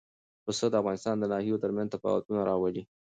[0.45, 2.83] پسه د افغانستان د ناحیو ترمنځ تفاوتونه راولي.